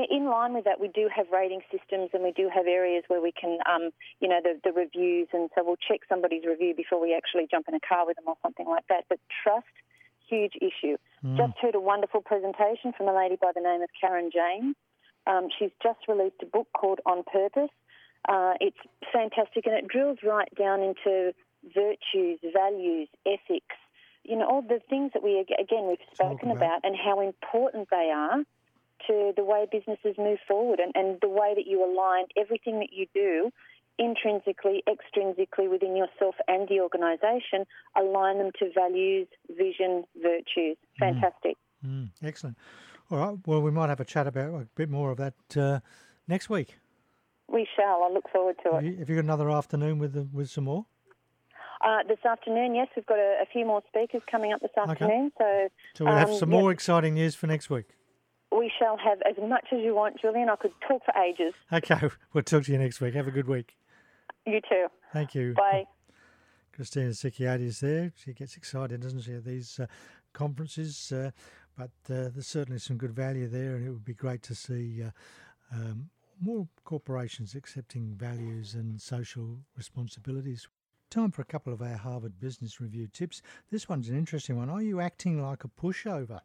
In 0.10 0.26
line 0.26 0.56
with 0.56 0.66
that, 0.66 0.80
we 0.80 0.88
do 0.88 1.08
have 1.16 1.28
rating 1.32 1.62
systems 1.72 2.10
and 2.14 2.24
we 2.24 2.32
do 2.32 2.50
have 2.50 2.66
areas 2.66 3.04
where 3.10 3.22
we 3.22 3.32
can, 3.32 3.60
um, 3.70 3.92
you 4.20 4.28
know, 4.28 4.40
the, 4.42 4.60
the 4.64 4.72
reviews. 4.74 5.28
And 5.34 5.52
so 5.54 5.64
we'll 5.64 5.76
check 5.76 6.00
somebody's 6.10 6.46
review 6.46 6.74
before 6.76 7.00
we 7.00 7.14
actually 7.16 7.46
jump 7.50 7.68
in 7.68 7.76
a 7.76 7.80
car 7.80 8.08
with 8.08 8.16
them 8.16 8.26
or 8.26 8.36
something 8.42 8.66
like 8.66 8.88
that. 8.90 9.06
But 9.08 9.20
trust, 9.44 9.68
huge 10.28 10.54
issue. 10.56 10.98
Mm. 11.24 11.38
Just 11.38 11.60
heard 11.62 11.76
a 11.76 11.80
wonderful 11.80 12.22
presentation 12.22 12.92
from 12.98 13.08
a 13.08 13.16
lady 13.16 13.38
by 13.40 13.52
the 13.54 13.62
name 13.62 13.84
of 13.84 13.90
Karen 14.02 14.32
James. 14.34 14.76
Um, 15.28 15.50
she's 15.58 15.72
just 15.84 16.00
released 16.08 16.42
a 16.42 16.48
book 16.48 16.68
called 16.76 17.00
On 17.06 17.24
Purpose. 17.32 17.70
Uh, 18.28 18.54
it's 18.60 18.78
fantastic 19.12 19.66
and 19.66 19.76
it 19.76 19.88
drills 19.88 20.20
right 20.24 20.50
down 20.58 20.82
into 20.82 21.34
virtues, 21.64 22.40
values, 22.54 23.08
ethics, 23.26 23.76
you 24.24 24.38
know, 24.38 24.48
all 24.48 24.62
the 24.62 24.80
things 24.90 25.12
that 25.14 25.24
we, 25.24 25.40
again, 25.40 25.88
we've 25.88 25.98
spoken 26.14 26.52
about. 26.52 26.58
about 26.58 26.80
and 26.84 26.96
how 26.96 27.20
important 27.20 27.90
they 27.92 28.12
are 28.14 28.44
to 29.08 29.34
the 29.36 29.44
way 29.44 29.68
businesses 29.70 30.16
move 30.18 30.40
forward 30.48 30.80
and, 30.80 30.94
and 30.96 31.20
the 31.22 31.28
way 31.28 31.54
that 31.56 31.68
you 31.68 31.84
align 31.84 32.26
everything 32.38 32.80
that 32.80 32.94
you 32.94 33.06
do 33.14 33.52
intrinsically, 34.00 34.84
extrinsically 34.88 35.70
within 35.70 35.96
yourself 35.96 36.36
and 36.48 36.68
the 36.68 36.80
organisation, 36.80 37.66
align 37.96 38.38
them 38.40 38.52
to 38.60 38.72
values, 38.74 39.28
vision, 39.50 40.04
virtues. 40.22 40.78
Mm. 41.00 41.00
Fantastic. 41.00 41.58
Mm. 41.86 42.04
Mm. 42.04 42.10
Excellent. 42.24 42.58
All 43.12 43.18
right. 43.18 43.38
Well, 43.46 43.62
we 43.62 43.72
might 43.72 43.90
have 43.90 44.00
a 44.00 44.06
chat 44.06 44.26
about 44.26 44.54
a 44.54 44.68
bit 44.76 44.90
more 44.90 45.12
of 45.12 45.18
that 45.18 45.58
uh, 45.58 45.80
next 46.28 46.50
week. 46.50 46.78
We 47.52 47.68
shall. 47.76 48.04
I 48.04 48.12
look 48.12 48.30
forward 48.32 48.56
to 48.64 48.78
it. 48.78 49.00
Have 49.00 49.10
you 49.10 49.16
got 49.16 49.24
another 49.24 49.50
afternoon 49.50 50.00
with 50.00 50.30
with 50.32 50.50
some 50.50 50.66
more? 50.66 50.86
Uh, 51.84 51.98
this 52.08 52.24
afternoon, 52.26 52.76
yes, 52.76 52.88
we've 52.96 53.06
got 53.06 53.20
a, 53.20 53.40
a, 53.42 53.46
few 53.52 53.66
more 53.66 53.82
speakers 53.90 54.22
coming 54.32 54.54
up 54.54 54.62
this 54.62 54.72
afternoon. 54.78 55.32
Okay. 55.42 55.68
So, 55.94 55.98
so 55.98 56.06
we'll 56.06 56.16
have 56.16 56.30
um, 56.30 56.38
some 56.38 56.50
more 56.50 56.72
exciting 56.72 57.14
news 57.14 57.36
for 57.36 57.48
next 57.48 57.70
week. 57.70 57.88
We 58.58 58.72
shall 58.80 58.96
have 58.96 59.22
as 59.30 59.36
much 59.38 59.66
as 59.74 59.80
you 59.82 59.94
want, 59.94 60.22
Julian. 60.22 60.48
I 60.48 60.56
could 60.56 60.72
talk 60.88 61.02
for 61.04 61.14
ages. 61.22 61.54
Okay, 61.74 62.10
we'll 62.34 62.44
talk 62.44 62.64
to 62.64 62.72
you 62.72 62.78
next 62.78 63.02
week. 63.02 63.16
Have 63.16 63.28
a 63.28 63.32
good 63.32 63.50
week. 63.50 63.76
You 64.46 64.62
too. 64.62 64.88
Thank 65.12 65.36
you. 65.36 65.54
Bye. 65.56 65.84
Christina 66.74 67.10
Sykiotis 67.10 67.80
there. 67.82 68.14
She 68.16 68.34
gets 68.34 68.56
excited, 68.56 69.02
doesn't 69.02 69.22
she, 69.22 69.34
at 69.34 69.44
these 69.44 69.80
uh, 69.80 69.88
conferences? 70.32 71.12
Uh, 71.12 71.32
but 71.78 71.92
uh, 72.10 72.30
there's 72.30 72.48
certainly 72.48 72.80
some 72.80 72.98
good 72.98 73.14
value 73.14 73.48
there, 73.48 73.76
and 73.76 73.86
it 73.86 73.90
would 73.90 74.06
be 74.06 74.14
great 74.14 74.42
to 74.44 74.56
see 74.56 75.04
uh, 75.04 75.10
um, 75.76 76.10
more 76.40 76.68
corporations 76.84 77.56
accepting 77.56 78.16
values 78.16 78.74
and 78.74 79.02
social 79.02 79.60
responsibilities. 79.78 80.68
Time 81.10 81.32
for 81.32 81.42
a 81.42 81.46
couple 81.46 81.74
of 81.74 81.82
our 81.82 81.98
Harvard 81.98 82.40
Business 82.40 82.82
Review 82.82 83.08
tips. 83.08 83.42
This 83.70 83.88
one's 83.88 84.10
an 84.10 84.18
interesting 84.18 84.58
one. 84.58 84.70
Are 84.70 84.82
you 84.82 85.00
acting 85.00 85.42
like 85.42 85.64
a 85.64 85.68
pushover? 85.68 86.42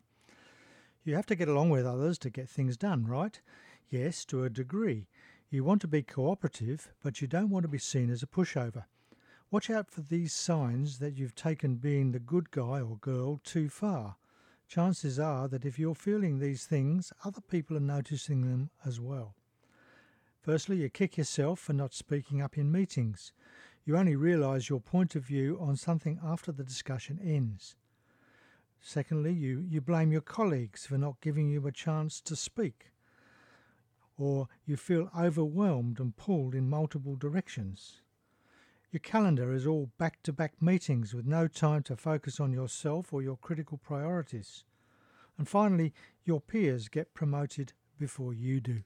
You 1.05 1.15
have 1.15 1.27
to 1.27 1.35
get 1.35 1.49
along 1.49 1.71
with 1.71 1.87
others 1.87 2.19
to 2.19 2.31
get 2.31 2.49
things 2.49 2.77
done, 2.77 3.07
right? 3.07 3.41
Yes, 3.89 4.25
to 4.27 4.45
a 4.45 4.51
degree. 4.51 5.09
You 5.49 5.65
want 5.65 5.81
to 5.81 5.89
be 5.89 6.03
cooperative, 6.03 6.93
but 7.03 7.23
you 7.23 7.27
don't 7.27 7.49
want 7.49 7.63
to 7.63 7.69
be 7.69 7.79
seen 7.79 8.11
as 8.11 8.23
a 8.23 8.27
pushover. 8.27 8.85
Watch 9.51 9.71
out 9.71 9.91
for 9.91 10.03
these 10.03 10.35
signs 10.35 10.99
that 10.99 11.17
you've 11.17 11.35
taken 11.35 11.77
being 11.77 12.13
the 12.13 12.19
good 12.19 12.51
guy 12.51 12.83
or 12.83 12.99
girl 12.99 13.41
too 13.43 13.71
far. 13.71 14.17
Chances 14.69 15.19
are 15.19 15.49
that 15.49 15.65
if 15.65 15.79
you're 15.79 15.95
feeling 15.95 16.39
these 16.39 16.67
things, 16.67 17.11
other 17.25 17.41
people 17.41 17.75
are 17.75 17.81
noticing 17.81 18.43
them 18.43 18.69
as 18.85 19.01
well. 19.01 19.35
Firstly, 20.49 20.79
you 20.79 20.89
kick 20.89 21.19
yourself 21.19 21.61
for 21.61 21.75
not 21.75 21.93
speaking 21.93 22.41
up 22.41 22.57
in 22.57 22.73
meetings. 22.73 23.35
You 23.85 23.99
only 23.99 24.17
realise 24.17 24.71
your 24.71 24.81
point 24.81 25.15
of 25.15 25.23
view 25.23 25.59
on 25.61 25.77
something 25.77 26.19
after 26.25 26.53
the 26.53 26.65
discussion 26.65 27.21
ends. 27.23 27.77
Secondly, 28.81 29.35
you, 29.35 29.63
you 29.69 29.83
blame 29.83 30.11
your 30.11 30.23
colleagues 30.23 30.87
for 30.87 30.97
not 30.97 31.21
giving 31.21 31.51
you 31.51 31.67
a 31.67 31.71
chance 31.71 32.19
to 32.23 32.35
speak. 32.35 32.93
Or 34.17 34.49
you 34.65 34.79
feel 34.79 35.11
overwhelmed 35.15 36.01
and 36.01 36.17
pulled 36.17 36.55
in 36.55 36.71
multiple 36.71 37.15
directions. 37.15 38.01
Your 38.91 39.01
calendar 39.01 39.53
is 39.53 39.67
all 39.67 39.91
back 39.99 40.23
to 40.23 40.33
back 40.33 40.63
meetings 40.63 41.13
with 41.13 41.27
no 41.27 41.47
time 41.47 41.83
to 41.83 41.95
focus 41.95 42.41
on 42.41 42.55
yourself 42.55 43.13
or 43.13 43.21
your 43.21 43.37
critical 43.37 43.77
priorities. 43.77 44.65
And 45.37 45.47
finally, 45.47 45.93
your 46.25 46.41
peers 46.41 46.89
get 46.89 47.13
promoted 47.13 47.75
before 47.99 48.33
you 48.33 48.63
do 48.63 48.81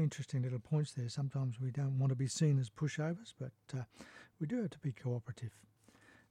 interesting 0.00 0.42
little 0.42 0.58
points 0.58 0.92
there. 0.92 1.08
Sometimes 1.08 1.60
we 1.60 1.70
don't 1.70 1.98
want 1.98 2.10
to 2.10 2.16
be 2.16 2.26
seen 2.26 2.58
as 2.58 2.70
pushovers, 2.70 3.34
but 3.38 3.52
uh, 3.76 3.82
we 4.40 4.46
do 4.46 4.62
have 4.62 4.70
to 4.70 4.78
be 4.78 4.92
cooperative. 4.92 5.52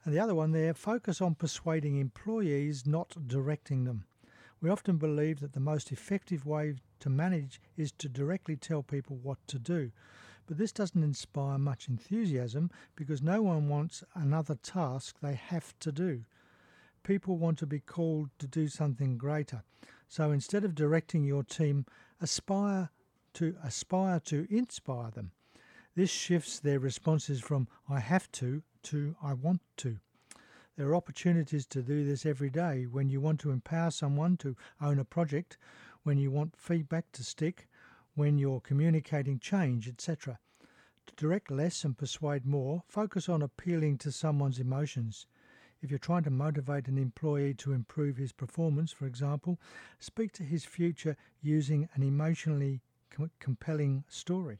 And 0.03 0.13
the 0.13 0.19
other 0.19 0.33
one 0.33 0.51
there 0.51 0.73
focus 0.73 1.21
on 1.21 1.35
persuading 1.35 1.97
employees, 1.97 2.87
not 2.87 3.15
directing 3.27 3.83
them. 3.83 4.05
We 4.61 4.69
often 4.69 4.97
believe 4.97 5.39
that 5.39 5.53
the 5.53 5.59
most 5.59 5.91
effective 5.91 6.45
way 6.45 6.75
to 6.99 7.09
manage 7.09 7.61
is 7.77 7.91
to 7.93 8.09
directly 8.09 8.55
tell 8.55 8.83
people 8.83 9.17
what 9.17 9.39
to 9.47 9.59
do. 9.59 9.91
But 10.47 10.57
this 10.57 10.71
doesn't 10.71 11.03
inspire 11.03 11.57
much 11.57 11.87
enthusiasm 11.87 12.71
because 12.95 13.21
no 13.21 13.41
one 13.41 13.69
wants 13.69 14.03
another 14.13 14.55
task 14.55 15.17
they 15.21 15.35
have 15.35 15.73
to 15.79 15.91
do. 15.91 16.23
People 17.03 17.37
want 17.37 17.57
to 17.59 17.65
be 17.65 17.79
called 17.79 18.29
to 18.39 18.47
do 18.47 18.67
something 18.67 19.17
greater. 19.17 19.63
So 20.07 20.31
instead 20.31 20.63
of 20.63 20.75
directing 20.75 21.23
your 21.23 21.43
team, 21.43 21.85
aspire 22.19 22.89
to 23.33 23.55
aspire 23.63 24.19
to 24.21 24.47
inspire 24.49 25.11
them. 25.11 25.31
This 25.95 26.09
shifts 26.09 26.59
their 26.59 26.79
responses 26.79 27.41
from 27.41 27.67
I 27.89 27.99
have 27.99 28.31
to 28.33 28.63
to 28.83 29.15
I 29.21 29.33
want 29.33 29.61
to. 29.77 29.99
There 30.77 30.87
are 30.87 30.95
opportunities 30.95 31.67
to 31.67 31.81
do 31.83 32.05
this 32.05 32.25
every 32.25 32.49
day 32.49 32.85
when 32.85 33.09
you 33.09 33.19
want 33.21 33.39
to 33.41 33.51
empower 33.51 33.91
someone 33.91 34.37
to 34.37 34.55
own 34.81 34.99
a 34.99 35.05
project, 35.05 35.57
when 36.03 36.17
you 36.17 36.31
want 36.31 36.55
feedback 36.55 37.11
to 37.11 37.23
stick, 37.23 37.67
when 38.15 38.37
you're 38.37 38.61
communicating 38.61 39.37
change, 39.37 39.87
etc. 39.87 40.39
To 41.07 41.15
direct 41.15 41.51
less 41.51 41.83
and 41.83 41.97
persuade 41.97 42.45
more, 42.45 42.83
focus 42.87 43.27
on 43.27 43.41
appealing 43.41 43.97
to 43.99 44.11
someone's 44.11 44.59
emotions. 44.59 45.27
If 45.81 45.89
you're 45.89 45.99
trying 45.99 46.23
to 46.23 46.29
motivate 46.29 46.87
an 46.87 46.97
employee 46.97 47.53
to 47.55 47.73
improve 47.73 48.17
his 48.17 48.31
performance, 48.31 48.91
for 48.91 49.05
example, 49.05 49.59
speak 49.99 50.31
to 50.33 50.43
his 50.43 50.63
future 50.63 51.17
using 51.41 51.89
an 51.95 52.03
emotionally 52.03 52.81
compelling 53.39 54.03
story. 54.07 54.59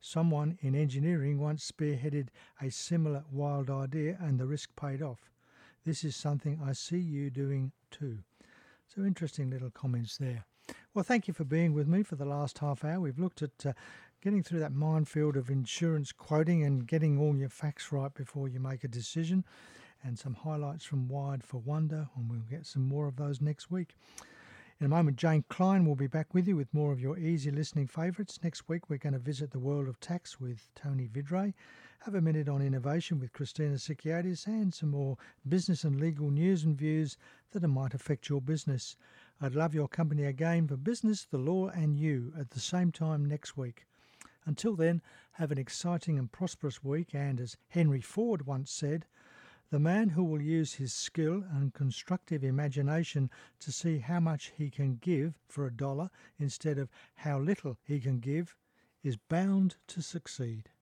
Someone 0.00 0.58
in 0.60 0.74
engineering 0.74 1.38
once 1.38 1.70
spearheaded 1.70 2.28
a 2.62 2.70
similar 2.70 3.24
wild 3.30 3.68
idea 3.68 4.16
and 4.20 4.38
the 4.38 4.46
risk 4.46 4.70
paid 4.76 5.02
off. 5.02 5.30
This 5.84 6.04
is 6.04 6.14
something 6.14 6.60
I 6.64 6.72
see 6.72 6.98
you 6.98 7.30
doing 7.30 7.72
too. 7.90 8.18
So, 8.86 9.02
interesting 9.02 9.50
little 9.50 9.70
comments 9.70 10.16
there. 10.16 10.44
Well, 10.94 11.02
thank 11.02 11.28
you 11.28 11.34
for 11.34 11.44
being 11.44 11.74
with 11.74 11.88
me 11.88 12.02
for 12.02 12.16
the 12.16 12.24
last 12.24 12.58
half 12.58 12.84
hour. 12.84 13.00
We've 13.00 13.18
looked 13.18 13.42
at 13.42 13.66
uh, 13.66 13.72
getting 14.22 14.42
through 14.42 14.60
that 14.60 14.72
minefield 14.72 15.36
of 15.36 15.50
insurance 15.50 16.12
quoting 16.12 16.64
and 16.64 16.86
getting 16.86 17.18
all 17.18 17.36
your 17.36 17.48
facts 17.48 17.92
right 17.92 18.12
before 18.12 18.48
you 18.48 18.60
make 18.60 18.84
a 18.84 18.88
decision, 18.88 19.44
and 20.02 20.18
some 20.18 20.34
highlights 20.34 20.84
from 20.84 21.08
Wired 21.08 21.44
for 21.44 21.58
Wonder, 21.58 22.08
and 22.16 22.30
we'll 22.30 22.40
get 22.40 22.66
some 22.66 22.86
more 22.86 23.06
of 23.06 23.16
those 23.16 23.40
next 23.40 23.70
week. 23.70 23.94
In 24.80 24.86
a 24.86 24.88
moment, 24.88 25.16
Jane 25.16 25.44
Klein 25.48 25.84
will 25.84 25.96
be 25.96 26.06
back 26.06 26.32
with 26.32 26.46
you 26.46 26.54
with 26.54 26.72
more 26.72 26.92
of 26.92 27.00
your 27.00 27.18
easy 27.18 27.50
listening 27.50 27.88
favourites. 27.88 28.38
Next 28.44 28.68
week, 28.68 28.88
we're 28.88 28.98
going 28.98 29.12
to 29.12 29.18
visit 29.18 29.50
the 29.50 29.58
world 29.58 29.88
of 29.88 29.98
tax 29.98 30.38
with 30.38 30.70
Tony 30.76 31.08
Vidray, 31.08 31.52
have 32.04 32.14
a 32.14 32.20
minute 32.20 32.48
on 32.48 32.62
innovation 32.62 33.18
with 33.18 33.32
Christina 33.32 33.74
Sykiotis, 33.74 34.46
and 34.46 34.72
some 34.72 34.90
more 34.90 35.16
business 35.48 35.82
and 35.82 36.00
legal 36.00 36.30
news 36.30 36.62
and 36.62 36.78
views 36.78 37.16
that 37.50 37.66
might 37.66 37.92
affect 37.92 38.28
your 38.28 38.40
business. 38.40 38.96
I'd 39.40 39.56
love 39.56 39.74
your 39.74 39.88
company 39.88 40.22
again 40.22 40.68
for 40.68 40.76
business, 40.76 41.24
the 41.24 41.38
law, 41.38 41.70
and 41.70 41.96
you 41.96 42.32
at 42.38 42.50
the 42.50 42.60
same 42.60 42.92
time 42.92 43.24
next 43.24 43.56
week. 43.56 43.84
Until 44.46 44.76
then, 44.76 45.02
have 45.32 45.50
an 45.50 45.58
exciting 45.58 46.20
and 46.20 46.30
prosperous 46.30 46.84
week, 46.84 47.16
and 47.16 47.40
as 47.40 47.56
Henry 47.70 48.00
Ford 48.00 48.46
once 48.46 48.70
said, 48.70 49.06
the 49.70 49.78
man 49.78 50.10
who 50.10 50.24
will 50.24 50.40
use 50.40 50.74
his 50.74 50.92
skill 50.92 51.44
and 51.52 51.74
constructive 51.74 52.42
imagination 52.42 53.30
to 53.60 53.70
see 53.70 53.98
how 53.98 54.20
much 54.20 54.52
he 54.56 54.70
can 54.70 54.96
give 54.96 55.34
for 55.46 55.66
a 55.66 55.72
dollar 55.72 56.10
instead 56.38 56.78
of 56.78 56.88
how 57.16 57.38
little 57.38 57.76
he 57.82 58.00
can 58.00 58.18
give 58.18 58.56
is 59.02 59.16
bound 59.16 59.76
to 59.86 60.00
succeed. 60.00 60.70